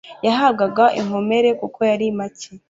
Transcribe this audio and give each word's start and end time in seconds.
yahabwaga 0.25 0.83
inkomere 0.99 1.49
kuko 1.61 1.79
yari 1.89 2.05
macye 2.17 2.49